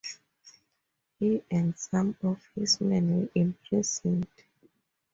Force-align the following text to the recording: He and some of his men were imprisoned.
He 1.19 1.43
and 1.51 1.77
some 1.77 2.17
of 2.23 2.41
his 2.55 2.81
men 2.81 3.19
were 3.19 3.29
imprisoned. 3.35 4.25